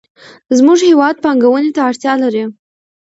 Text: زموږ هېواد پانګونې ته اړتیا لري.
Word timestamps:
زموږ 0.57 0.79
هېواد 0.89 1.15
پانګونې 1.23 1.71
ته 1.75 1.81
اړتیا 1.89 2.13
لري. 2.23 2.43